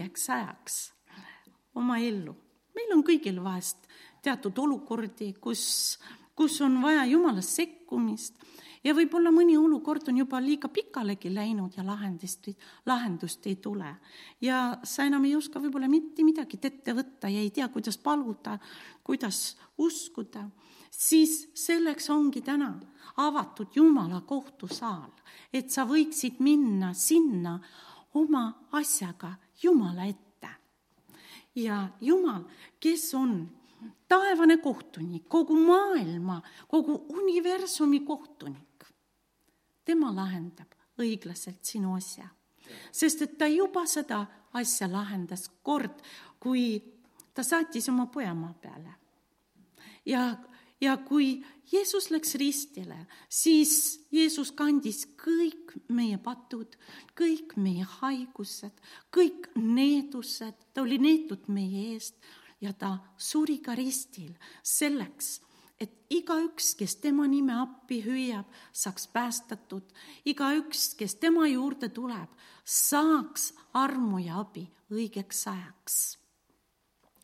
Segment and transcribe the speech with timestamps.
[0.00, 0.76] õigeks ajaks
[1.76, 2.34] oma ellu.
[2.74, 3.84] meil on kõigil vahest
[4.22, 5.98] teatud olukordi, kus,
[6.34, 8.38] kus on vaja Jumala sekkumist
[8.84, 12.48] ja võib-olla mõni olukord on juba liiga pikalegi läinud ja lahendust,
[12.86, 13.96] lahendust ei tule.
[14.40, 18.58] ja sa enam ei oska võib-olla mitte midagi ette võtta ja ei tea, kuidas paluda,
[19.04, 20.48] kuidas uskuda,
[20.90, 22.72] siis selleks ongi täna
[23.16, 25.12] avatud Jumala kohtusaal,
[25.52, 27.58] et sa võiksid minna sinna
[28.14, 30.48] oma asjaga Jumala ette.
[31.54, 32.44] ja Jumal,
[32.80, 33.50] kes on
[34.08, 38.84] taevane kohtunik, kogu maailma, kogu universumi kohtunik,
[39.84, 42.28] tema lahendab õiglaselt sinu asja.
[42.92, 46.02] sest et ta juba seda asja lahendas kord,
[46.40, 46.82] kui
[47.34, 48.94] ta saatis oma poja maa peale.
[50.06, 50.36] ja,
[50.80, 56.74] ja kui Jeesus läks ristile, siis Jeesus kandis kõik meie patud,
[57.18, 58.80] kõik meie haigused,
[59.14, 62.18] kõik needused, ta oli neetud meie eest
[62.60, 65.38] ja ta suri ka ristil selleks
[65.80, 69.86] et igaüks, kes tema nime appi hüüab, saaks päästetud,
[70.28, 72.28] igaüks, kes tema juurde tuleb,
[72.64, 76.00] saaks armu ja abi õigeks ajaks.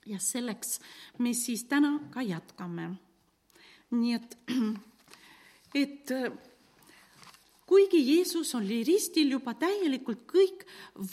[0.07, 0.79] ja selleks
[1.19, 2.95] me siis täna ka jätkame.
[3.95, 4.37] Nii et,
[5.83, 6.15] et
[7.67, 10.65] kuigi Jeesus oli ristil juba täielikult kõik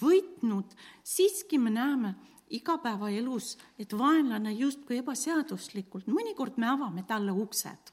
[0.01, 2.13] võitnud, siiski me näeme,
[2.53, 7.89] igapäevaelus, et vaenlane justkui ebaseaduslikult, mõnikord me avame talle uksed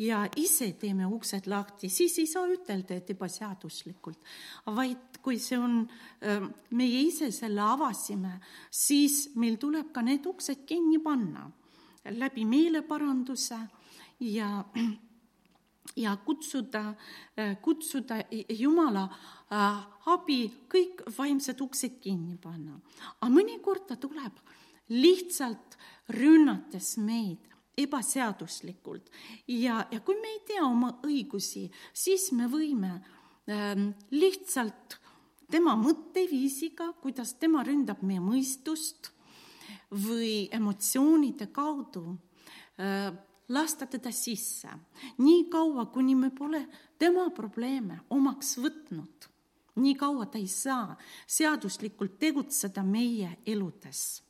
[0.00, 4.18] ja ise teeme uksed lahti, siis ei saa ütelda, et ebaseaduslikult.
[4.64, 5.82] vaid kui see on,
[6.70, 8.38] meie ise selle avasime,
[8.70, 11.44] siis meil tuleb ka need uksed kinni panna
[12.08, 13.58] läbi meeleparanduse
[14.20, 14.64] ja
[15.96, 16.94] ja kutsuda,
[17.62, 19.78] kutsuda Jumala äh,
[20.12, 20.38] abi
[20.70, 22.78] kõik vaimsed uksed kinni panna.
[23.20, 24.40] aga mõnikord ta tuleb
[24.88, 25.76] lihtsalt
[26.16, 29.10] rünnates meid ebaseaduslikult
[29.46, 32.94] ja, ja kui me ei tea oma õigusi, siis me võime
[33.48, 34.98] ähm, lihtsalt
[35.50, 39.12] tema mõtteviisiga, kuidas tema ründab meie mõistust
[39.90, 42.04] või emotsioonide kaudu
[42.80, 43.12] äh,
[43.48, 44.68] lasta teda sisse,
[45.18, 46.60] nii kaua, kuni me pole
[46.98, 49.28] tema probleeme omaks võtnud,
[49.78, 54.22] nii kaua ta ei saa seaduslikult tegutseda meie eludes.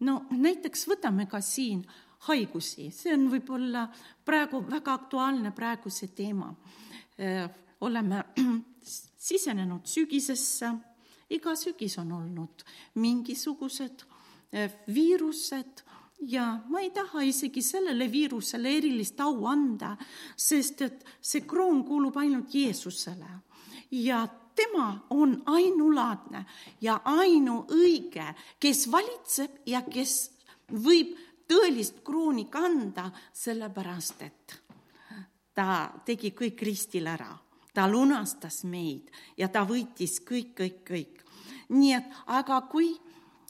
[0.00, 1.82] no näiteks võtame ka siin
[2.28, 3.88] haigusi, see on võib-olla
[4.24, 6.54] praegu väga aktuaalne praeguse teema.
[7.80, 8.24] oleme
[9.28, 10.72] sisenenud sügisesse,
[11.30, 12.64] iga sügis on olnud
[12.94, 14.04] mingisugused
[14.94, 15.82] viirused
[16.20, 19.96] ja ma ei taha isegi sellele viirusele erilist au anda,
[20.36, 23.30] sest et see kroon kuulub ainult Jeesusele
[23.90, 26.44] ja tema on ainulaadne
[26.80, 30.30] ja ainuõige, kes valitseb ja kes
[30.70, 31.16] võib
[31.50, 34.58] tõelist krooni kanda, sellepärast et
[35.54, 37.30] ta tegi kõik ristil ära,
[37.74, 41.24] ta lunastas meid ja ta võitis kõik, kõik, kõik.
[41.70, 42.94] nii et, aga kui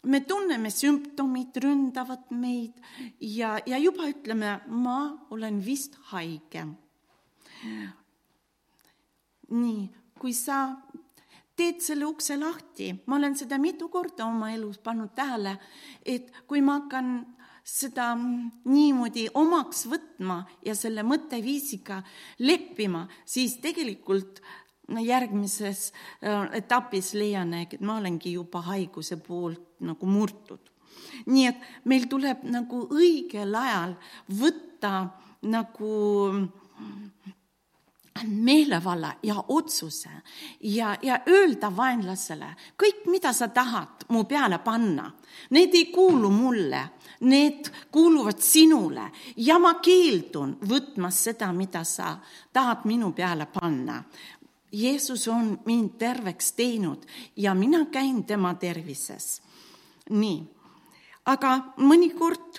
[0.02, 2.76] me tunneme, sümptomid ründavad meid
[3.20, 6.66] ja, ja juba ütleme, ma olen vist haige.
[9.50, 9.88] nii,
[10.20, 10.60] kui sa
[11.58, 15.58] teed selle ukse lahti, ma olen seda mitu korda oma elus pannud tähele,
[16.06, 17.10] et kui ma hakkan
[17.66, 22.00] seda niimoodi omaks võtma ja selle mõtteviisiga
[22.40, 24.40] leppima, siis tegelikult
[24.98, 25.92] järgmises
[26.24, 30.60] äh, etapis leian, et ma olengi juba haiguse poolt nagu murtud.
[31.26, 33.94] nii et meil tuleb nagu õigel ajal
[34.40, 34.92] võtta
[35.42, 35.94] nagu
[38.26, 40.10] meelevalla ja otsuse
[40.60, 45.10] ja, ja öelda vaenlasele kõik, mida sa tahad mu peale panna,
[45.50, 46.82] need ei kuulu mulle,
[47.20, 52.16] need kuuluvad sinule ja ma keeldun võtmas seda, mida sa
[52.52, 54.02] tahad minu peale panna.
[54.72, 59.42] Jeesus on mind terveks teinud ja mina käin tema tervises.
[60.10, 60.42] nii,
[61.26, 62.58] aga mõnikord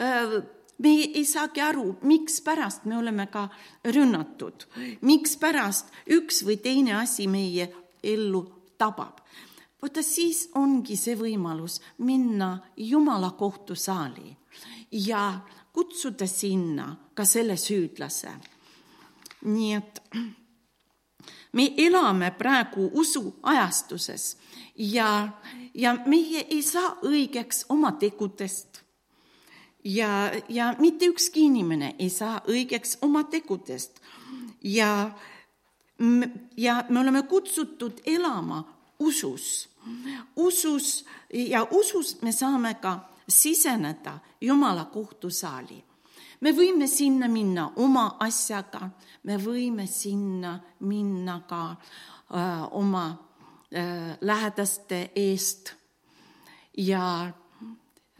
[0.00, 0.42] äh,
[0.78, 3.48] me ei saagi aru, mikspärast me oleme ka
[3.84, 4.66] rünnatud,
[5.00, 7.68] mikspärast üks või teine asi meie
[8.02, 8.44] ellu
[8.78, 9.20] tabab.
[9.82, 14.36] vaata, siis ongi see võimalus minna Jumala kohtusaali
[14.92, 15.40] ja
[15.72, 18.32] kutsuda sinna ka selle süüdlase.
[19.42, 20.02] nii et
[21.58, 24.36] me elame praegu usuajastuses
[24.78, 25.08] ja,
[25.74, 28.82] ja meie ei saa õigeks oma tegudest.
[29.84, 34.00] ja, ja mitte ükski inimene ei saa õigeks oma tegudest.
[34.62, 35.10] ja,
[36.56, 38.62] ja me oleme kutsutud elama
[38.98, 39.68] usus
[40.36, 45.84] usus ja usus me saame ka siseneda Jumala kohtusaali.
[46.40, 48.88] Me võime sinna minna oma asjaga,
[49.24, 55.74] me võime sinna minna ka äh, oma äh, lähedaste eest
[56.78, 57.30] ja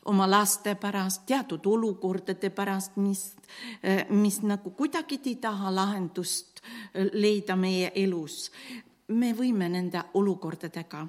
[0.09, 3.37] oma laste pärast, teatud olukordade pärast, mis,
[3.85, 6.63] äh, mis nagu kuidagi ei taha lahendust
[7.13, 8.51] leida meie elus
[9.09, 11.01] me võime nende olukordadega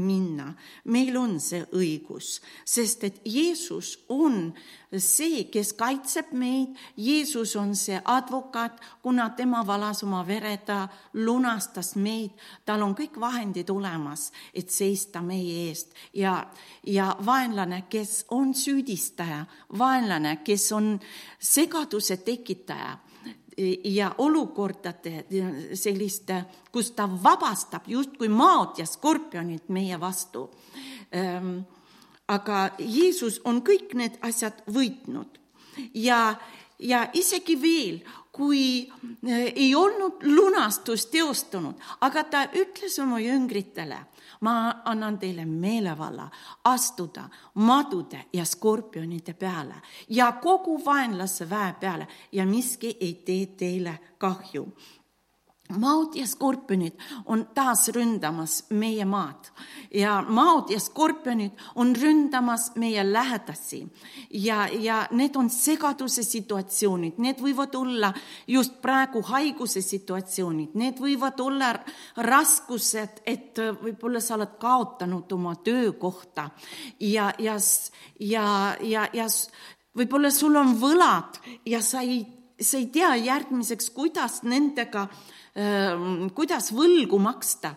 [0.00, 0.46] minna,
[0.88, 4.48] meil on see õigus, sest et Jeesus on
[4.96, 10.86] see, kes kaitseb meid, Jeesus on see advokaat, kuna tema valas oma vere, ta
[11.20, 15.92] lunastas meid, tal on kõik vahendid olemas, et seista meie eest.
[16.16, 16.38] Ja,
[16.88, 19.44] ja vaenlane, kes on süüdistaja,
[19.78, 20.94] vaenlane, kes on
[21.38, 22.96] segaduse tekitaja
[23.84, 25.24] ja olukordade
[25.74, 30.48] selliste, kus ta vabastab justkui maad ja skorpionid meie vastu.
[31.12, 31.58] Ehm,
[32.28, 35.38] aga Jeesus on kõik need asjad võitnud
[35.94, 36.34] ja,
[36.78, 38.00] ja isegi veel,
[38.32, 38.88] kui
[39.28, 44.00] eh, ei olnud lunastus teostunud, aga ta ütles oma jüngritele
[44.42, 46.28] ma annan teile meelevalla.
[46.64, 49.74] Astuda madude ja skorpionide peale
[50.08, 54.66] ja kogu vaenlase väe peale ja miski ei tee teile kahju
[55.78, 59.50] maod ja skorpionid on taas ründamas meie maad.
[59.94, 63.86] Ja maod ja skorpionid on ründamas meie lähedasi.
[64.30, 68.12] Ja, ja need on segaduse situatsioonid, need võivad olla
[68.46, 71.72] just praegu haiguse situatsioonid, need võivad olla
[72.16, 76.50] raskused, et võib-olla sa oled kaotanud oma töökohta.
[77.00, 77.58] Ja, ja,
[78.20, 78.46] ja,
[78.80, 79.28] ja, ja
[79.96, 82.24] võib-olla sul on võlad ja sa ei,
[82.60, 85.31] sa ei tea järgmiseks, kuidas nendega äh,
[86.34, 87.74] kuidas võlgu maksta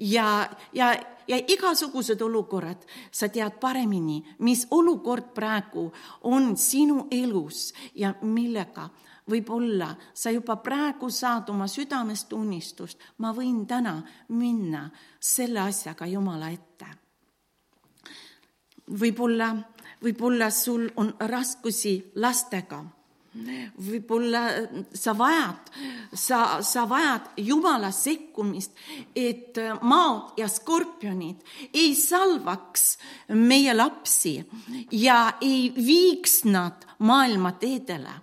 [0.00, 0.94] ja, ja,
[1.28, 5.90] ja igasugused olukorrad, sa tead paremini, mis olukord praegu
[6.30, 8.88] on sinu elus ja millega
[9.30, 14.88] võib-olla sa juba praegu saad oma südamest unistust, ma võin täna minna
[15.20, 16.86] selle asjaga Jumala ette.
[18.90, 19.54] võib-olla,
[20.02, 22.84] võib-olla sul on raskusi lastega
[23.34, 24.40] võib-olla
[24.94, 25.70] sa vajad,
[26.14, 28.74] sa, sa vajad Jumala sekkumist,
[29.14, 32.98] et maod ja skorpionid ei salvaks
[33.38, 34.34] meie lapsi
[34.90, 38.18] ja ei viiks nad maailma teedele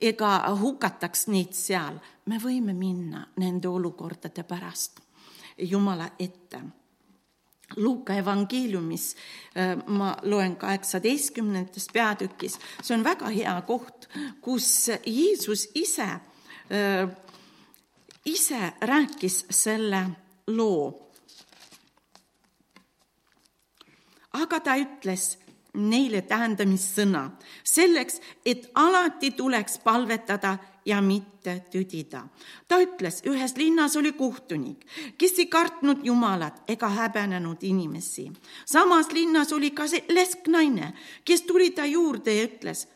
[0.00, 2.00] ega hukataks neid seal.
[2.26, 5.00] me võime minna nende olukordade pärast
[5.58, 6.60] Jumala ette
[7.76, 9.16] Luuka evangeeliumis
[9.58, 14.06] äh, ma loen kaheksateistkümnendas peatükis, see on väga hea koht,
[14.40, 14.68] kus
[15.02, 16.06] Jeesus ise,
[16.70, 17.10] äh,
[18.24, 20.04] ise rääkis selle
[20.46, 21.02] loo.
[24.36, 25.38] aga ta ütles
[25.76, 27.30] neile tähendamissõna
[27.64, 32.28] selleks, et alati tuleks palvetada ja mitte tüdida.
[32.68, 34.86] ta ütles, ühes linnas oli kohtunik,
[35.18, 38.32] kes ei kartnud Jumalat ega häbenenud inimesi.
[38.66, 40.94] samas linnas oli ka see lesknaine,
[41.24, 42.88] kes tuli ta juurde ja ütles,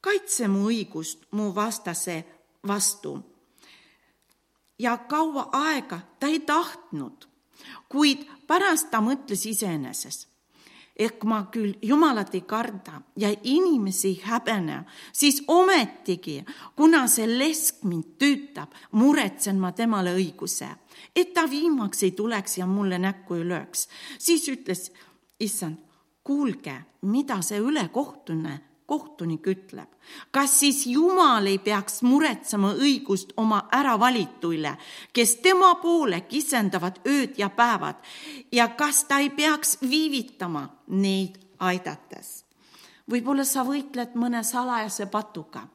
[0.00, 2.24] kaitse mu õigust mu vastase
[2.66, 3.18] vastu.
[4.78, 7.28] ja kaua aega ta ei tahtnud,
[7.88, 10.35] kuid pärast ta mõtles iseenesest
[10.98, 16.44] ehk ma küll Jumalat ei karda ja inimesi ei häbene, siis ometigi,
[16.76, 20.68] kuna see lesk mind tüütab, muretsen ma temale õiguse,
[21.16, 23.88] et ta viimaks ei tuleks ja mulle näkku ei lööks.
[24.18, 24.90] siis ütles
[25.40, 25.76] issand,
[26.24, 29.88] kuulge, mida see ülekohtune kohtunik ütleb.
[30.30, 34.76] kas siis Jumal ei peaks muretsema õigust oma äravalituile,
[35.12, 37.96] kes tema poole kisendavad ööd ja päevad
[38.52, 42.45] ja kas ta ei peaks viivitama neid aidates?
[43.10, 45.66] Võib-olla sa võitled mõne salajase patuga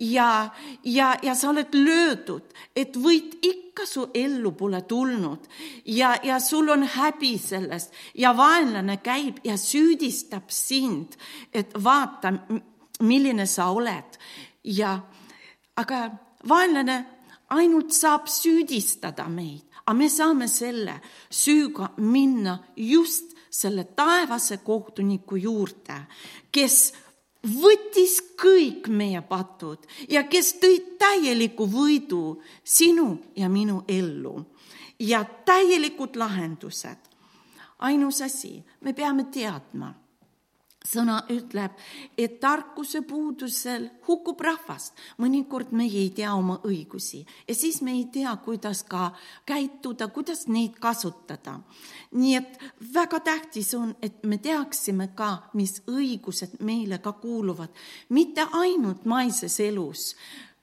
[0.00, 0.50] ja,
[0.84, 5.46] ja, ja sa oled löödud, et võit ikka su ellu pole tulnud.
[5.84, 7.92] Ja, ja sul on häbi sellest.
[8.14, 11.16] Ja vaenlane käib ja süüdistab sind,
[11.52, 12.32] et vaata,
[13.00, 14.18] milline sa oled.
[14.64, 14.96] Ja
[15.76, 16.02] aga
[16.48, 16.98] vaenlane
[17.54, 21.00] ainult saab süüdistada meid, aga me saame selle
[21.30, 26.00] süüga minna just selle taevase kohtuniku juurde,
[26.52, 26.92] kes
[27.46, 34.40] võttis kõik meie patud ja kes tõi täieliku võidu sinu ja minu ellu
[34.98, 36.98] ja täielikud lahendused.
[37.78, 39.94] ainus asi, me peame teadma,
[40.86, 41.74] sõna ütleb,
[42.18, 44.94] et tarkuse puudusel hukkub rahvast.
[45.18, 49.12] mõnikord meie ei tea oma õigusi ja siis me ei tea, kuidas ka
[49.46, 51.60] käituda, kuidas neid kasutada.
[52.12, 52.58] nii et
[52.94, 57.70] väga tähtis on, et me teaksime ka, mis õigused meile ka kuuluvad,
[58.08, 60.14] mitte ainult maises elus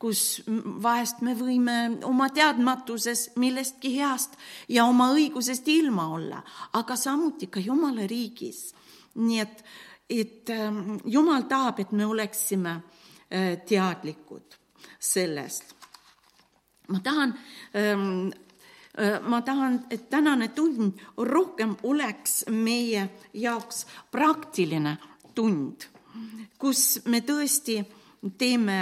[0.04, 0.44] kus
[0.84, 4.36] vahest me võime oma teadmatuses millestki heast
[4.68, 6.42] ja oma õigusest ilma olla,
[6.76, 8.74] aga samuti ka Jumala riigis.
[9.16, 9.64] nii et
[10.10, 12.82] et ähm, Jumal tahab, et me oleksime
[13.30, 14.58] äh, teadlikud
[15.00, 15.76] sellest.
[16.88, 17.34] ma tahan,
[17.76, 18.32] ähm,
[18.98, 24.98] äh, ma tahan, et tänane tund rohkem oleks meie jaoks praktiline
[25.36, 25.88] tund,
[26.60, 27.80] kus me tõesti
[28.38, 28.80] teeme,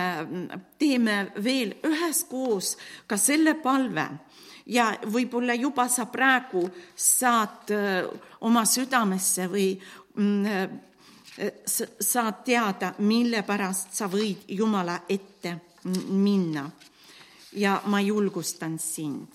[0.80, 2.76] teeme veel üheskoos
[3.08, 4.08] ka selle palve
[4.66, 8.06] ja võib-olla juba sa praegu saad äh,
[8.42, 9.74] oma südamesse või
[10.16, 10.91] mm,
[12.00, 15.60] saad teada, mille pärast sa võid Jumala ette
[16.10, 16.70] minna.
[17.54, 19.28] ja ma julgustan sind.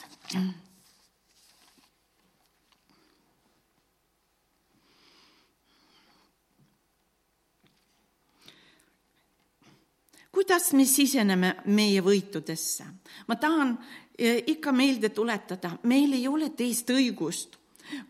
[10.32, 12.84] kuidas me siseneme meie võitudesse?
[13.28, 13.78] ma tahan
[14.18, 17.56] eh, ikka meelde tuletada, meil ei ole teist õigust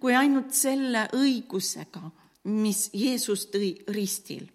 [0.00, 2.11] kui ainult selle õigusega
[2.47, 4.49] mis Jeesus tõi ristil.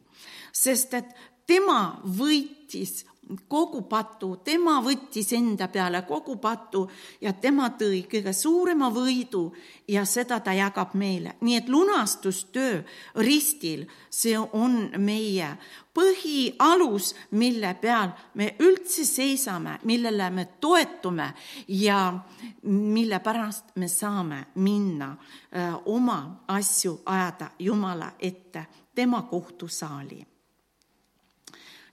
[0.52, 1.08] sest et
[1.48, 3.06] tema võitis
[3.48, 6.86] kogu patu, tema võttis enda peale kogu patu
[7.22, 9.52] ja tema tõi kõige suurema võidu
[9.88, 11.36] ja seda ta jagab meile.
[11.42, 12.82] nii et lunastustöö
[13.16, 15.48] ristil, see on meie
[15.94, 21.34] põhialus, mille peal me üldse seisame, millele me toetume
[21.68, 22.20] ja
[22.64, 25.16] mille pärast me saame minna
[25.56, 30.26] öö, äh, oma asju ajada Jumala ette, tema kohtusaali.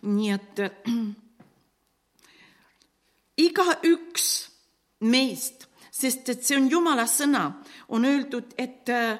[0.03, 0.61] nii et
[3.39, 4.29] igaüks
[5.07, 7.45] meist, sest et see on Jumala sõna,
[7.95, 9.19] on öeldud, et äh,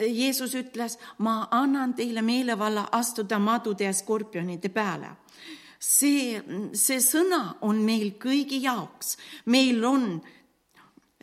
[0.00, 5.16] Jeesus ütles, ma annan teile meelevalla astuda madude ja skorpionide peale.
[5.80, 6.36] see,
[6.76, 9.16] see sõna on meil kõigi jaoks,
[9.46, 10.20] meil on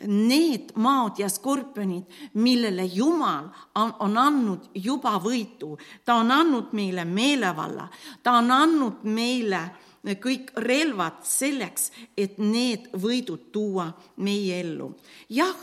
[0.06, 3.48] need maad ja skorpionid, millele Jumal
[3.78, 7.88] on andnud juba võitu, ta on andnud meile meelevalla,
[8.22, 14.94] ta on andnud meile äh, kõik relvad selleks, et need võidud tuua meie ellu.
[15.28, 15.56] jah,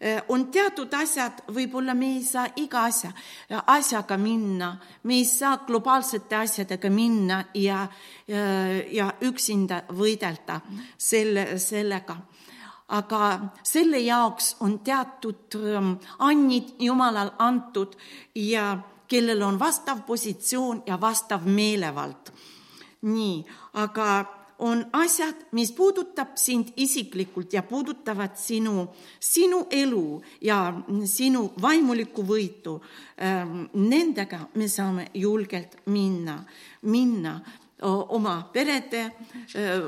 [0.00, 3.12] eh, on teatud asjad, võib-olla me ei saa iga asja,
[3.66, 7.86] asjaga minna, me ei saa globaalsete asjadega minna ja,
[8.26, 8.42] ja,
[8.90, 10.60] ja üksinda võidelda
[10.98, 12.16] selle, sellega.
[12.88, 17.96] Aga selle jaoks on teatud ähm, annid Jumalal antud
[18.34, 18.78] ja
[19.08, 22.30] kellel on vastav positsioon ja vastav meelevald
[23.06, 23.44] nii,
[23.82, 24.08] aga
[24.58, 28.88] on asjad, mis puudutab sind isiklikult ja puudutavad sinu,
[29.20, 30.72] sinu elu ja
[31.04, 32.78] sinu vaimulikku võitu.
[33.20, 36.38] Ähm, nendega me saame julgelt minna,
[36.82, 37.40] minna
[37.82, 39.84] oma perede äh,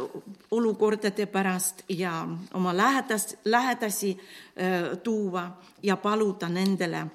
[0.50, 5.48] olukordade pärast ja oma lähedas, lähedasi äh, tuua
[5.82, 7.06] ja paluda nendele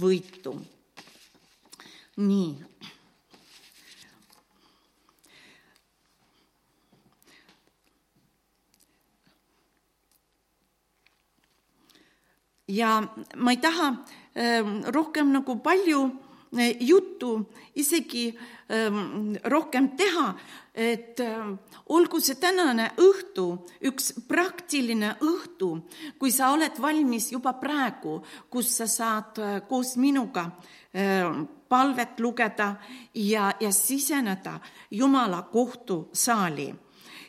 [0.00, 0.56] võitu.
[2.16, 2.71] nii
[12.68, 13.00] ja
[13.36, 13.88] ma ei taha
[14.34, 16.02] ähm, rohkem nagu palju
[16.58, 18.38] äh, juttu isegi
[18.68, 20.34] ähm, rohkem teha,
[20.74, 23.46] et ähm, olgu see tänane õhtu
[23.88, 25.74] üks praktiline õhtu,
[26.18, 30.50] kui sa oled valmis juba praegu, kus sa saad äh, koos minuga
[31.72, 32.66] palvet lugeda
[33.16, 34.58] ja, ja siseneda
[34.90, 36.66] Jumala kohtusaali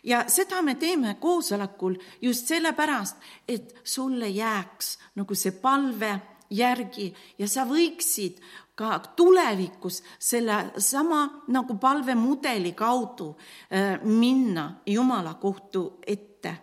[0.03, 3.17] ja seda me teeme koosolekul just sellepärast,
[3.47, 6.13] et sulle jääks nagu see palve
[6.49, 8.41] järgi ja sa võiksid
[8.75, 16.57] ka tulevikus sellesama nagu palvemudeli kaudu äh, minna Jumala kohtu ette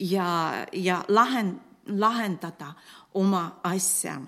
[0.00, 2.72] ja, ja lahend, lahendada
[3.14, 4.20] oma asja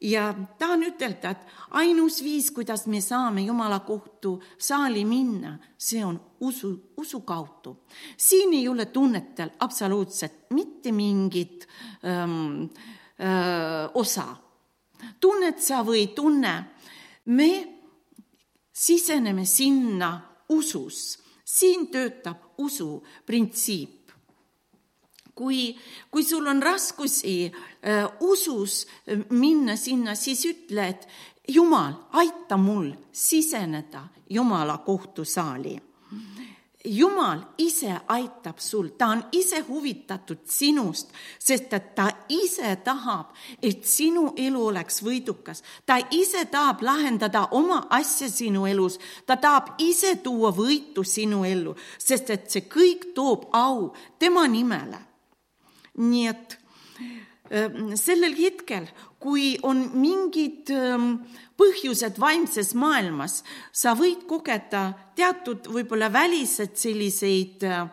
[0.00, 1.44] ja tahan ütelda, et
[1.78, 7.76] ainus viis, kuidas me saame Jumala kohtu saali minna, see on usu, usu kaudu.
[8.16, 11.68] siin ei ole tunnetel absoluutselt mitte mingit
[12.04, 12.62] ähm,
[13.20, 14.36] äh, osa.
[15.20, 16.64] tunned sa või ei tunne,
[17.26, 17.50] me
[18.72, 23.95] siseneme sinna usus, siin töötab usu printsiip
[25.36, 25.76] kui,
[26.10, 31.08] kui sul on raskusi äh, usus äh, minna sinna, siis ütle, et,
[31.46, 34.00] Jumal, aita mul siseneda
[34.34, 35.76] Jumala kohtusaali
[36.86, 43.82] Jumal ise aitab sul, ta on ise huvitatud sinust, sest et ta ise tahab, et
[43.84, 45.62] sinu elu oleks võidukas.
[45.86, 51.74] ta ise tahab lahendada oma asja sinu elus, ta tahab ise tuua võitu sinu ellu,
[51.98, 54.98] sest et see kõik toob au tema nimele.
[55.98, 56.56] Nii et
[57.50, 58.88] ähm, sellel hetkel,
[59.22, 61.12] kui on mingid ähm,
[61.58, 63.40] põhjused vaimses maailmas,
[63.72, 67.86] sa võid kogeda teatud võib-olla välised selliseid äh,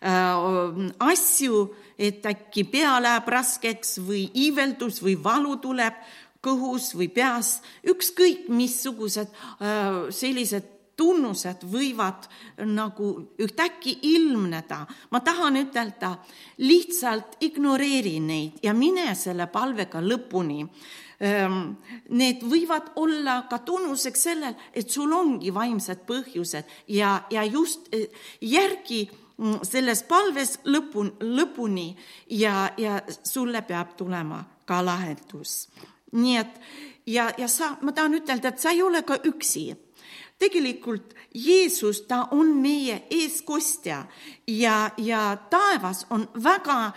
[0.00, 1.68] äh, asju,
[2.00, 5.96] et äkki pea läheb raskeks või iiveldus või valu tuleb
[6.40, 12.28] kõhus või peas, ükskõik missugused äh, sellised tunnused võivad
[12.68, 14.84] nagu ühtäkki ilmneda.
[15.10, 16.18] ma tahan ütelda,
[16.58, 20.66] lihtsalt ignoreeri neid ja mine selle palvega lõpuni
[21.20, 21.74] Ehm,
[22.16, 28.06] need võivad olla ka tunnuseks sellel, et sul ongi vaimsed põhjused ja, ja just eh,
[28.40, 29.02] järgi
[29.36, 31.90] mm, selles palves lõpu, lõpuni
[32.40, 35.68] ja, ja sulle peab tulema ka lahendus.
[36.16, 36.56] nii et
[37.04, 39.68] ja, ja sa, ma tahan ütelda, et sa ei ole ka üksi
[40.40, 44.04] tegelikult Jeesus, ta on meie eeskostja
[44.46, 46.92] ja, ja taevas on väga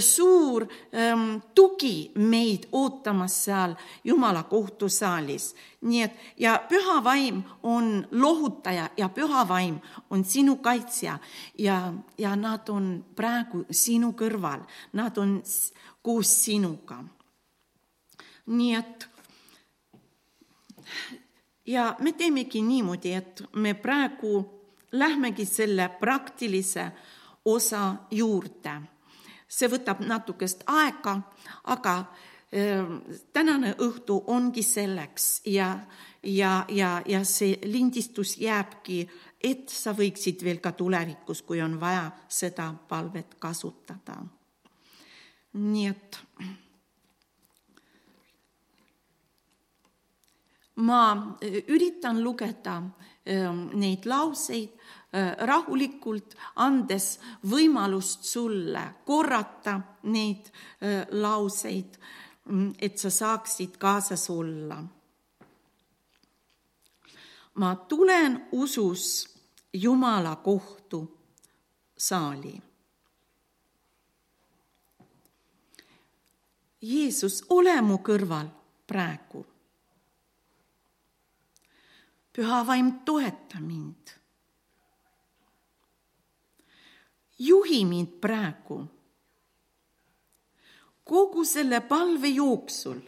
[0.00, 5.54] suur ähm, tugi meid ootamas seal Jumala kohtusaalis.
[5.80, 9.80] nii et ja püha vaim on lohutaja ja püha vaim
[10.10, 11.18] on sinu kaitsja
[11.58, 15.42] ja, ja nad on praegu sinu kõrval, nad on
[16.02, 17.04] koos sinuga.
[18.46, 19.08] nii et
[21.66, 26.92] ja me teemegi niimoodi, et me praegu lähmegi selle praktilise
[27.44, 28.80] osa juurde.
[29.52, 31.18] see võtab natukest aega,
[31.64, 32.86] aga äh,
[33.32, 35.78] tänane õhtu ongi selleks ja,
[36.22, 39.08] ja, ja, ja see lindistus jääbki,
[39.44, 44.22] et sa võiksid veel ka tulevikus, kui on vaja, seda palvet kasutada.
[45.52, 46.18] nii et
[50.76, 52.80] ma e, üritan lugeda
[53.24, 53.36] e,
[53.74, 54.70] neid lauseid
[55.12, 60.48] e, rahulikult, andes võimalust sulle korrata neid
[61.12, 61.98] lauseid,
[62.80, 64.82] et sa saaksid kaasas olla.
[67.54, 69.28] ma tulen usus
[69.72, 71.00] Jumala kohtu
[71.96, 72.62] saali.
[76.82, 78.50] Jeesus, ole mu kõrval
[78.86, 79.44] praegu
[82.32, 84.22] püha vaim, toeta mind.
[87.38, 88.86] juhi mind praegu.
[91.04, 93.00] Kogu selle palve jooksul,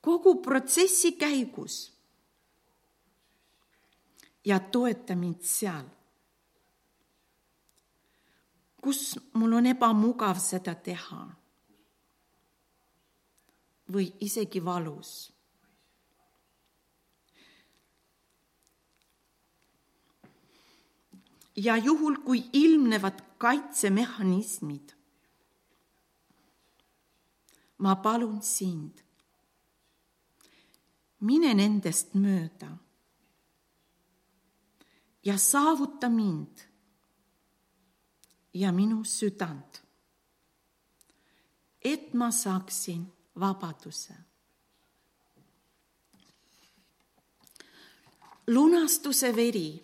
[0.00, 1.92] kogu protsessi käigus.
[4.44, 5.86] Ja toeta mind seal,
[8.82, 11.22] kus mul on ebamugav seda teha?
[13.92, 15.12] Või isegi valus
[21.56, 24.92] ja juhul, kui ilmnevad kaitsemehhanismid,
[27.78, 29.02] ma palun sind,
[31.20, 32.70] mine nendest mööda
[35.24, 36.64] ja saavuta mind
[38.54, 39.82] ja minu südant,
[41.82, 43.06] et ma saaksin
[43.40, 44.14] vabaduse.
[48.46, 49.82] lunastuse veri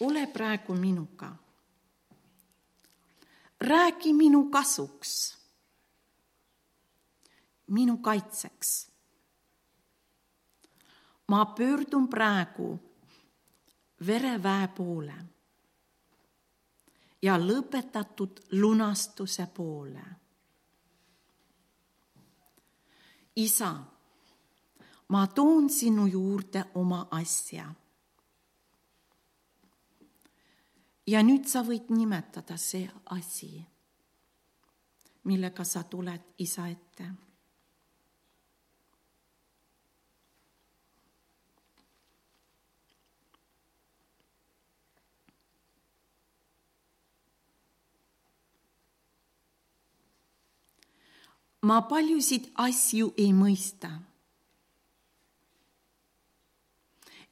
[0.00, 1.36] ole praegu minuga.
[3.60, 5.38] räägi minu kasuks,
[7.66, 8.90] minu kaitseks.
[11.28, 12.78] ma pöördun praegu
[14.06, 15.14] vereväe poole
[17.22, 20.04] ja lõpetatud lunastuse poole.
[23.36, 23.74] isa,
[25.08, 27.74] ma toon sinu juurde oma asja
[31.10, 33.50] ja nüüd sa võid nimetada see asi,
[35.26, 37.10] millega sa tuled isa ette.
[51.60, 53.90] ma paljusid asju ei mõista.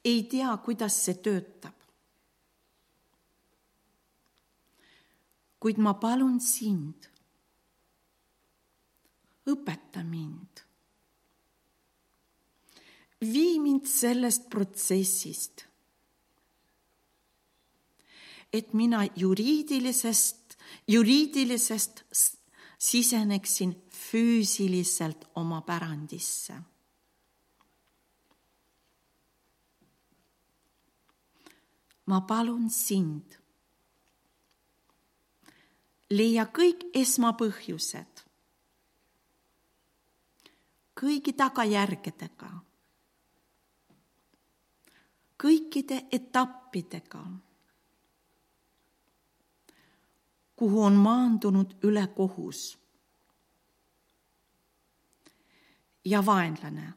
[0.05, 1.78] ei tea, kuidas see töötab.
[5.59, 7.09] Kuid ma palun sind,
[9.49, 10.65] õpeta mind.
[13.19, 15.65] vii mind sellest protsessist,
[18.55, 20.55] et mina juriidilisest,
[20.87, 22.05] juriidilisest
[22.79, 26.61] siseneksin füüsiliselt oma pärandisse.
[32.09, 33.38] ma palun sind,
[36.09, 38.23] leia kõik esmapõhjused.
[40.99, 42.49] Kõigi tagajärgedega,
[45.39, 47.21] kõikide etappidega,
[50.59, 52.63] kuhu on maandunud ülekohus
[56.03, 56.89] ja vaenlane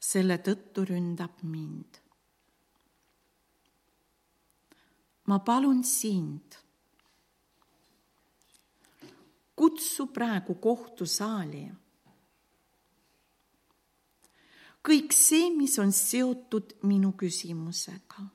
[0.00, 2.00] selle tõttu ründab mind.
[5.30, 6.56] ma palun sind,
[9.60, 11.66] kutsu praegu kohtusaali
[14.80, 18.28] kõik see, mis on seotud minu küsimusega.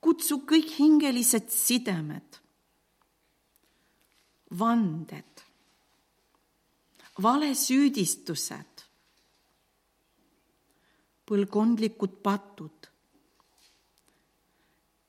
[0.00, 2.38] kutsu kõik hingelised sidemed,
[4.56, 5.42] vanded,
[7.20, 8.84] valesüüdistused,
[11.28, 12.89] põlvkondlikud patud,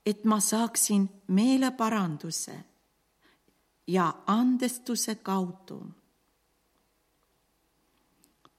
[0.05, 2.63] et ma saaksin meeleparanduse
[3.87, 5.85] ja andestuse kaudu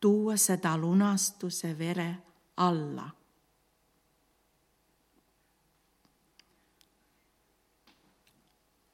[0.00, 2.16] tuua seda lunastuse vere
[2.56, 3.10] alla.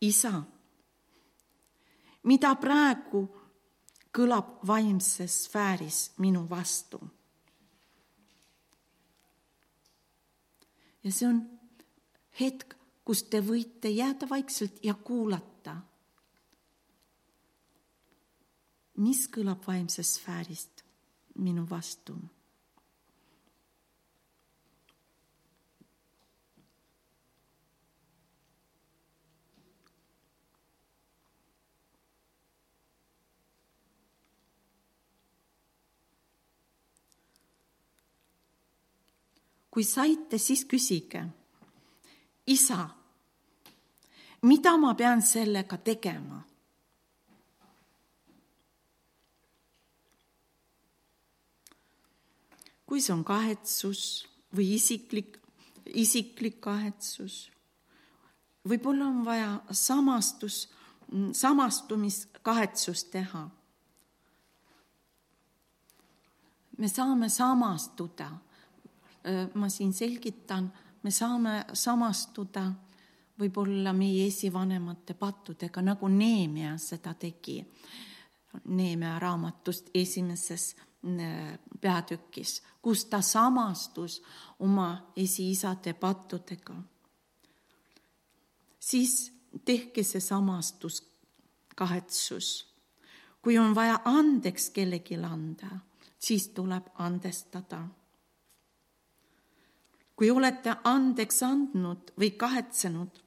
[0.01, 0.31] isa,
[2.23, 3.25] mida praegu
[4.15, 7.01] kõlab vaimses sfääris minu vastu.
[11.03, 11.58] ja see on
[12.41, 12.75] hetk,
[13.05, 15.77] kus te võite jääda vaikselt ja kuulata,
[18.99, 20.85] mis kõlab vaimsest sfäärist
[21.39, 22.19] minu vastu.
[39.79, 41.21] kui saite, siis küsige,
[42.49, 42.89] isa,
[44.43, 46.43] mida ma pean sellega tegema
[52.89, 54.03] kui see on kahetsus
[54.57, 55.37] või isiklik,
[55.93, 57.51] isiklik kahetsus.
[58.69, 60.69] võib-olla on vaja samastus,
[61.33, 63.49] samastumiskahetsust teha.
[66.79, 68.31] me saame samastuda,
[69.55, 70.71] ma siin selgitan,
[71.09, 72.67] me saame samastuda
[73.41, 77.63] võib-olla meie esivanemate pattudega, nagu Neemia seda tegi.
[78.69, 80.75] Neemia raamatust esimeses
[81.81, 84.19] peatükis, kus ta samastus
[84.59, 86.77] oma esiisade pattudega.
[88.81, 89.33] siis
[89.65, 91.03] tehke see samastus,
[91.77, 92.75] kahetsus.
[93.43, 95.79] kui on vaja andeks kellelegi anda,
[96.19, 97.89] siis tuleb andestada.
[100.19, 103.21] Kui olete andeks andnud või kahetsenud,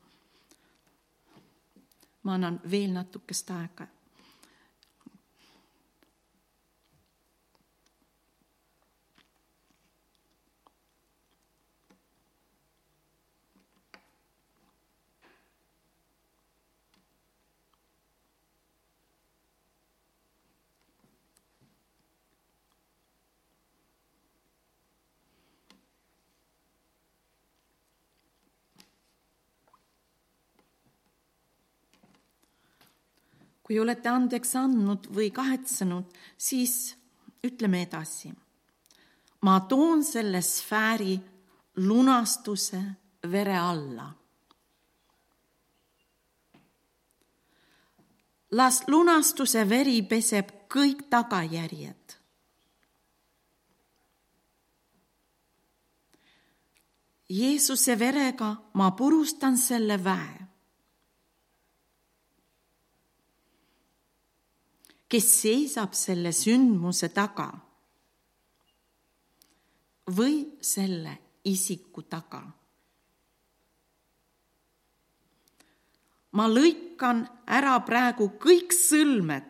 [2.27, 3.87] ma annan veel natukest aega
[33.63, 36.05] kui olete andeks andnud või kahetsenud,
[36.37, 36.95] siis
[37.43, 38.33] ütleme edasi.
[39.41, 41.19] ma toon selle sfääri
[41.75, 42.81] lunastuse
[43.31, 44.11] vere alla.
[48.51, 52.17] las lunastuse veri peseb kõik tagajärjed.
[57.31, 60.50] Jeesuse verega ma purustan selle väe
[65.11, 67.49] kes seisab selle sündmuse taga
[70.15, 71.17] või selle
[71.51, 72.41] isiku taga.
[76.31, 79.49] ma lõikan ära praegu kõik sõlmed,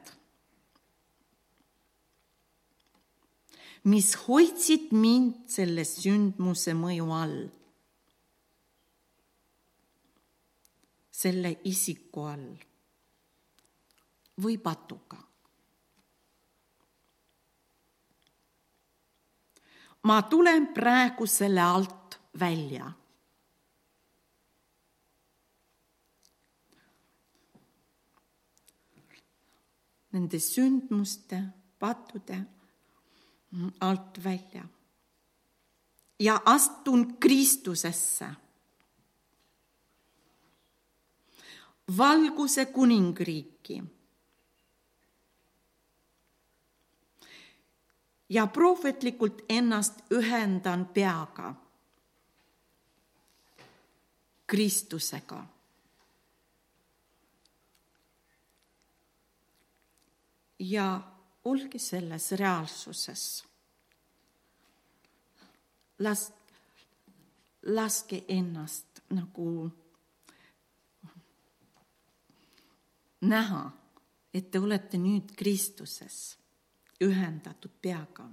[3.93, 7.39] mis hoidsid mind selle sündmuse mõju all,
[11.21, 12.47] selle isiku all
[14.41, 15.21] või patuga.
[20.03, 22.91] Ma tulen praegu selle alt välja
[30.11, 31.43] nende sündmuste,
[31.79, 32.45] pattude
[33.79, 34.67] alt välja.
[36.19, 38.35] ja astun Kristusesse.
[41.97, 43.83] valguse kuningriiki.
[48.31, 51.55] Ja prohvetlikult ennast ühendan peaga.
[54.47, 55.45] Kristusega
[60.59, 61.01] ja
[61.43, 63.43] olge selles reaalsuses.
[65.99, 66.33] las,
[67.61, 69.71] laske ennast nagu
[73.21, 73.71] näha,
[74.33, 76.40] et te olete nüüd Kristuses
[77.01, 78.29] ühendatud peaga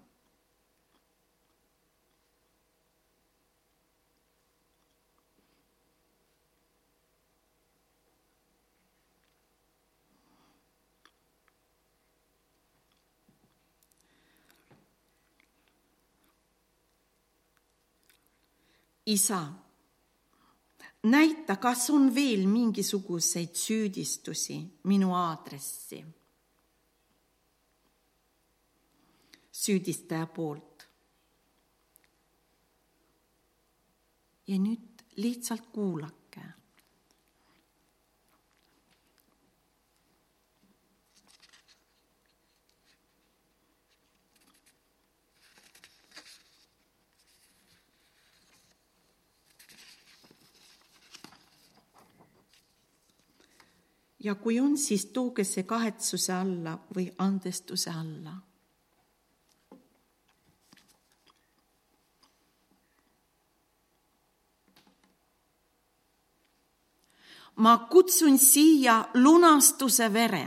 [19.09, 19.41] isa,
[21.09, 26.05] näita, kas on veel mingisuguseid süüdistusi minu aadressi.
[29.59, 30.65] Süüdistaja poolt.
[34.49, 36.45] ja nüüd lihtsalt kuulake.
[54.21, 58.48] ja kui on, siis tooge see kahetsuse alla või andestuse alla.
[67.59, 70.47] Ma kutsun siia lunastuse vere.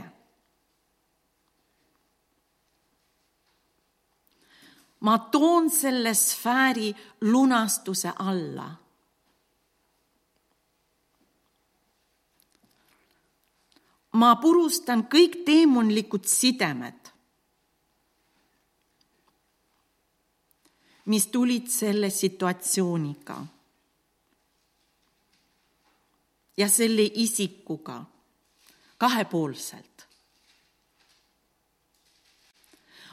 [5.02, 8.82] ma toon selle sfääri lunastuse alla
[14.12, 17.08] ma purustan kõik teemonlikud sidemed,
[21.08, 23.38] mis tulid selle situatsiooniga
[26.56, 28.04] ja selle isikuga
[28.98, 30.08] kahepoolselt.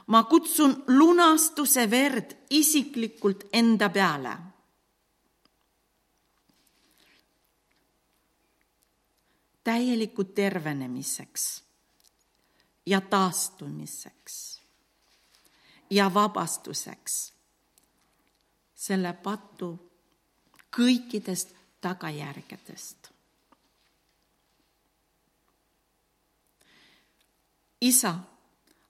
[0.08, 4.38] ma kutsun lunastuse verd isiklikult enda peale
[9.64, 11.64] täieliku tervenemiseks
[12.86, 14.62] ja taastumiseks
[15.90, 17.34] ja vabastuseks
[18.76, 19.70] selle patu
[20.78, 23.10] kõikidest tagajärgedest.
[27.82, 28.14] Isa,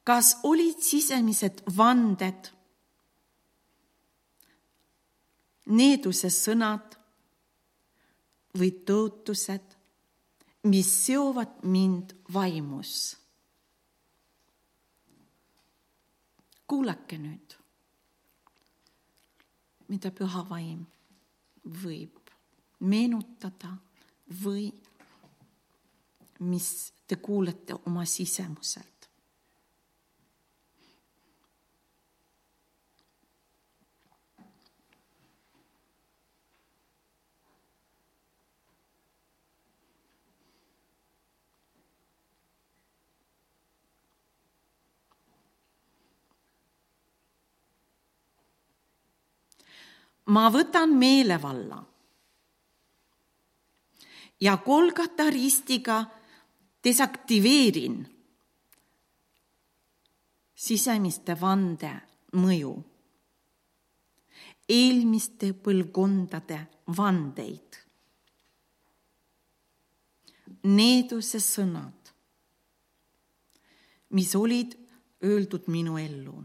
[0.04, 2.52] kas olid sisemised vanded,
[5.70, 6.96] needuse sõnad
[8.58, 9.80] või tõotused
[10.64, 13.16] mis seovad mind vaimus.
[16.70, 17.54] kuulake nüüd,
[19.90, 20.84] mida püha vaim
[21.66, 22.30] võib
[22.86, 23.72] meenutada
[24.44, 24.68] või
[26.40, 29.00] mis te kuulete oma sisemuselt.
[50.30, 51.80] ma võtan meelevalla
[54.46, 56.04] ja Kolgata ristiga
[56.84, 58.00] desaktiveerin
[60.60, 61.92] sisemiste vande
[62.40, 62.74] mõju,
[64.70, 66.60] eelmiste põlvkondade
[66.98, 67.80] vandeid,
[70.68, 72.14] needuse sõnad,
[74.16, 74.76] mis olid
[75.24, 76.38] öeldud minu ellu.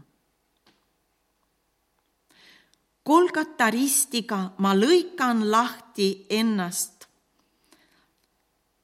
[3.05, 6.94] Kolgata ristiga ma lõikan lahti ennast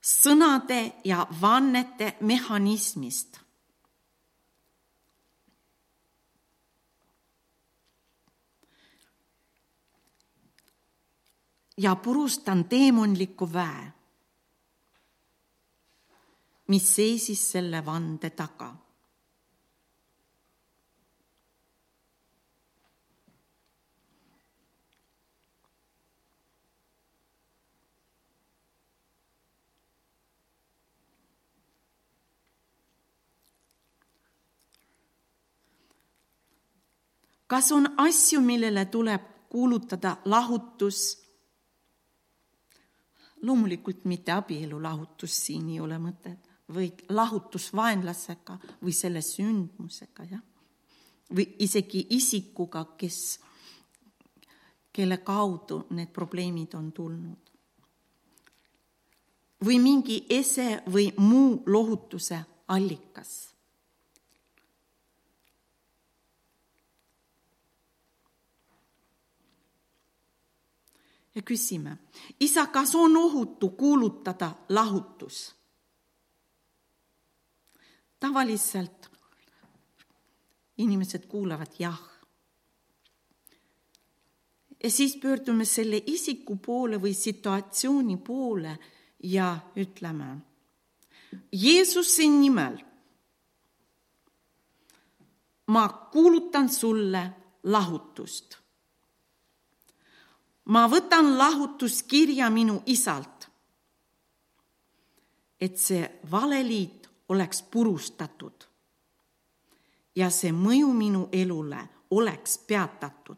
[0.01, 3.41] sõnade ja vannete mehhanismist.
[11.81, 13.91] ja purustan teemonliku väe,
[16.67, 18.69] mis seisis selle vande taga.
[37.51, 41.19] Kas on asju, millele tuleb kuulutada lahutus
[43.41, 50.41] loomulikult mitte abielu lahutus siin ei ole mõtet, vaid lahutus vaenlasega või selle sündmusega, jah.
[51.35, 53.39] või isegi isikuga, kes,
[54.93, 57.51] kelle kaudu need probleemid on tulnud.
[59.65, 63.50] või mingi ese või muu lohutuse allikas
[71.35, 71.97] ja küsime,
[72.39, 75.55] isa, kas on ohutu kuulutada lahutus?
[78.19, 79.09] tavaliselt
[80.77, 82.01] inimesed kuulavad jah.
[84.83, 88.77] ja siis pöördume selle isiku poole või situatsiooni poole
[89.23, 90.37] ja ütleme,
[91.51, 92.77] Jeesuse nimel
[95.67, 97.29] ma kuulutan sulle
[97.63, 98.60] lahutust
[100.65, 103.47] ma võtan lahutuskirja minu isalt,
[105.61, 108.67] et see valeliit oleks purustatud
[110.15, 113.37] ja see mõju minu elule oleks peatatud.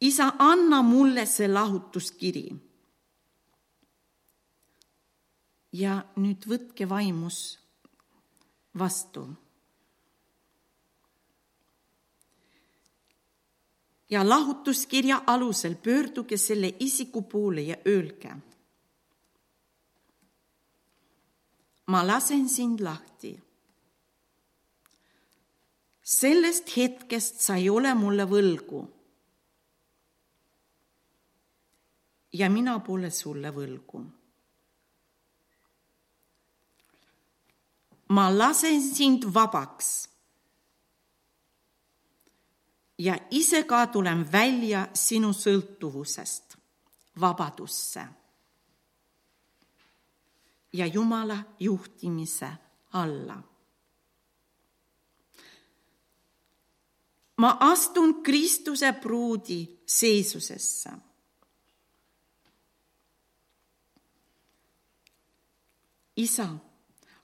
[0.00, 2.48] isa, anna mulle see lahutuskiri.
[5.72, 7.58] ja nüüd võtke vaimus
[8.78, 9.28] vastu
[14.10, 18.36] ja lahutuskirja alusel pöörduge selle isiku poole ja öelge.
[21.86, 23.40] ma lasen sind lahti.
[26.02, 28.88] sellest hetkest sa ei ole mulle võlgu.
[32.32, 34.04] ja mina pole sulle võlgu.
[38.08, 40.09] ma lasen sind vabaks
[43.00, 46.56] ja ise ka tulen välja sinu sõltuvusest
[47.20, 48.04] vabadusse
[50.72, 52.50] ja Jumala juhtimise
[52.92, 53.42] alla.
[57.40, 60.90] ma astun Kristuse pruudi seisusesse.
[66.16, 66.48] isa,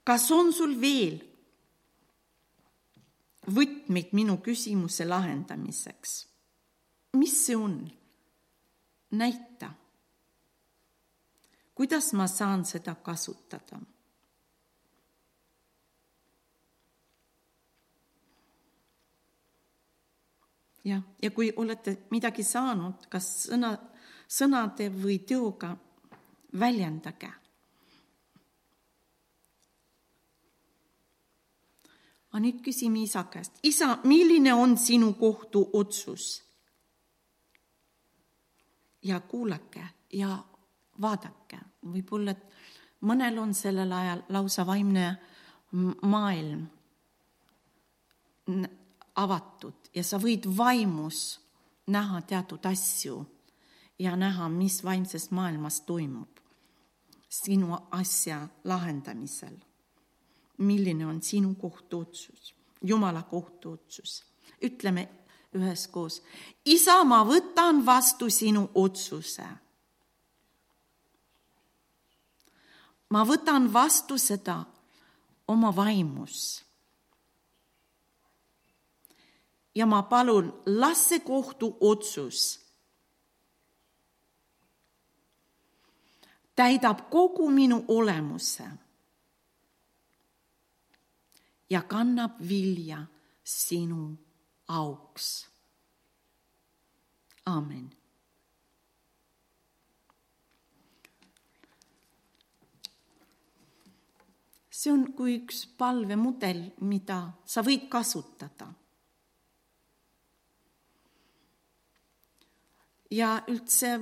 [0.03, 1.26] kas on sul veel
[3.47, 6.27] võtmeid minu küsimuse lahendamiseks.
[7.13, 7.91] mis see on?
[9.11, 9.71] näita.
[11.75, 13.79] kuidas ma saan seda kasutada?
[20.83, 23.73] jah, ja kui olete midagi saanud, kas sõna,
[24.27, 25.75] sõnade või teoga,
[26.59, 27.31] väljendage
[32.37, 36.43] aga nüüd küsime isa käest, isa, milline on sinu kohtuotsus?
[39.01, 39.81] ja kuulake
[40.13, 40.37] ja
[41.01, 42.35] vaadake, võib-olla
[43.01, 45.05] mõnel on sellel ajal lausa vaimne
[46.01, 46.65] maailm
[49.15, 51.39] avatud ja sa võid vaimus
[51.87, 53.23] näha teatud asju
[53.99, 56.43] ja näha, mis vaimses maailmas toimub
[57.29, 59.57] sinu asja lahendamisel
[60.57, 64.25] milline on sinu kohtuotsus, Jumala kohtuotsus.
[64.61, 65.09] ütleme
[65.53, 66.21] üheskoos,
[66.65, 69.45] isa, ma võtan vastu sinu otsuse.
[73.09, 74.65] ma võtan vastu seda
[75.47, 76.63] oma vaimus.
[79.75, 82.67] ja ma palun, las see kohtuotsus
[86.55, 88.86] täidab kogu minu olemuse
[91.69, 93.05] ja kannab vilja
[93.43, 94.17] sinu
[94.67, 95.47] auks.
[97.45, 97.89] aamen.
[104.77, 108.67] see on kui üks palvemudel, mida sa võid kasutada.
[113.11, 113.93] ja üldse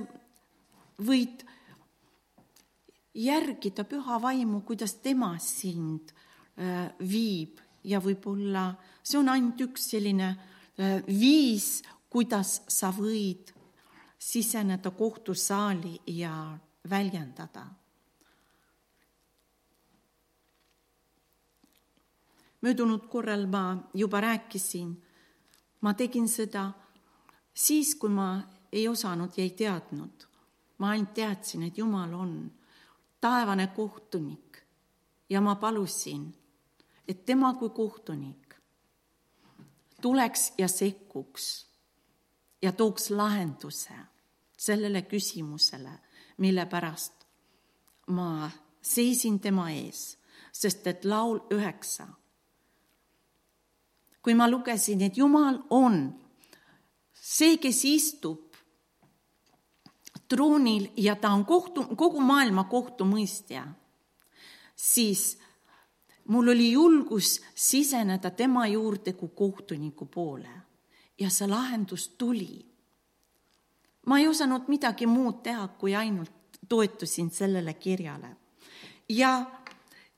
[1.06, 1.44] võid
[3.14, 6.12] järgida püha vaimu, kuidas tema sind
[6.56, 8.70] Äh, viib ja võib-olla
[9.04, 13.50] see on ainult üks selline äh, viis, kuidas sa võid
[14.16, 16.56] siseneda kohtusaali ja
[16.88, 17.66] väljendada.
[22.64, 24.96] möödunud korral ma juba rääkisin,
[25.80, 26.72] ma tegin seda
[27.54, 28.40] siis, kui ma
[28.72, 30.24] ei osanud ja ei teadnud.
[30.78, 32.50] ma ainult teadsin, et Jumal on
[33.20, 34.64] taevane kohtunik
[35.28, 36.32] ja ma palusin
[37.08, 38.56] et tema kui kohtunik
[40.02, 41.66] tuleks ja sekkuks
[42.62, 43.94] ja tooks lahenduse
[44.56, 45.92] sellele küsimusele,
[46.38, 47.26] mille pärast
[48.06, 48.50] ma
[48.82, 50.18] seisin tema ees,
[50.52, 52.06] sest et laul üheksa.
[54.22, 56.08] kui ma lugesin, et Jumal on
[57.14, 58.56] see, kes istub
[60.28, 63.62] troonil ja ta on kohtu, kogu maailma kohtumõistja,
[64.74, 65.36] siis
[66.28, 70.48] mul oli julgus siseneda tema juurde kui kohtuniku poole
[71.18, 72.66] ja see lahendus tuli.
[74.06, 76.32] ma ei osanud midagi muud teha, kui ainult
[76.68, 78.36] toetusin sellele kirjale.
[79.08, 79.46] ja,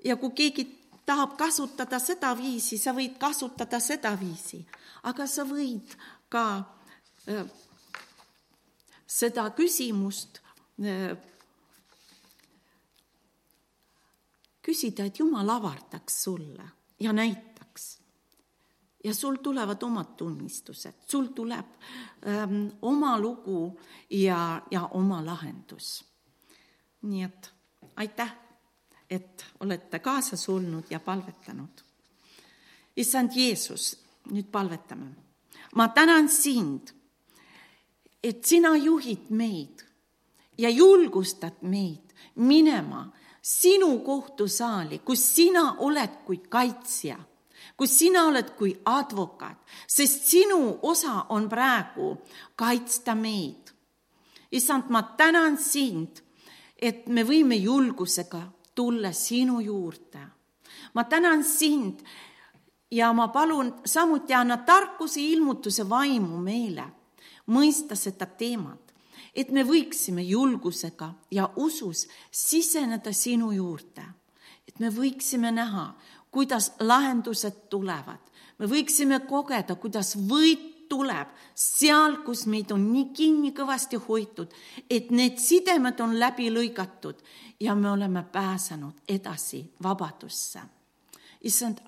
[0.05, 4.67] ja kui keegi tahab kasutada seda viisi, sa võid kasutada seda viisi,
[5.03, 5.97] aga sa võid
[6.29, 6.45] ka
[7.29, 7.47] äh,
[9.07, 10.43] seda küsimust
[10.85, 11.17] äh,
[14.69, 16.65] küsida, et Jumal avardaks sulle
[17.01, 17.99] ja näitaks.
[19.05, 21.67] ja sul tulevad omad tunnistused, sul tuleb
[22.27, 26.05] ähm, oma lugu ja, ja oma lahendus.
[27.03, 27.53] nii et
[27.97, 28.35] aitäh,
[29.11, 31.81] et olete kaasas olnud ja palvetanud.
[32.97, 33.97] issand Jeesus,
[34.31, 35.15] nüüd palvetame.
[35.75, 36.93] ma tänan sind,
[38.23, 39.85] et sina juhid meid
[40.59, 47.19] ja julgustad meid minema sinu kohtusaali, kus sina oled kui kaitsja,
[47.77, 52.17] kus sina oled kui advokaat, sest sinu osa on praegu
[52.57, 53.71] kaitsta meid.
[54.53, 56.21] issand, ma tänan sind,
[56.79, 58.43] et me võime julgusega
[58.75, 60.21] tulla sinu juurde.
[60.95, 62.01] ma tänan sind
[62.91, 66.85] ja ma palun samuti anna tarkuse ilmutuse vaimu meile
[67.47, 68.88] mõista seda teemat
[69.39, 74.03] et me võiksime julgusega ja usus siseneda sinu juurde,
[74.67, 75.93] et me võiksime näha,
[76.35, 78.19] kuidas lahendused tulevad,
[78.59, 84.55] me võiksime kogeda, kuidas võit tuleb seal, kus meid on nii kinni kõvasti hoitud,
[84.91, 87.21] et need sidemed on läbi lõigatud
[87.61, 90.61] ja me oleme pääsenud edasi vabadusse.
[91.41, 91.79] issand,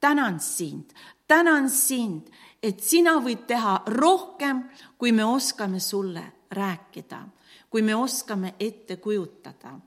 [0.00, 0.90] tänan sind,
[1.28, 2.30] tänan sind,
[2.62, 4.64] et sina võid teha rohkem,
[4.98, 7.22] kui me oskame sulle rääkida,
[7.70, 9.78] kui me oskame ette kujutada,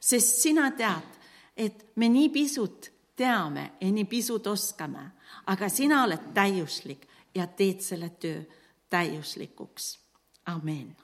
[0.00, 1.20] sest sina tead,
[1.56, 5.10] et me nii pisut teame ja nii pisut oskame,
[5.46, 8.42] aga sina oled täiuslik ja teed selle töö
[8.90, 9.98] täiuslikuks.
[10.46, 10.96] amen